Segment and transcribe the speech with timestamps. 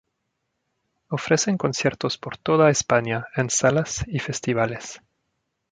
[1.11, 4.99] Ofrecen conciertos por toda España, en salas y festivales.